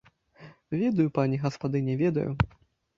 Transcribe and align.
Ведаю, 0.79 1.07
пані 1.19 1.41
гаспадыня, 1.47 2.01
ведаю. 2.05 2.29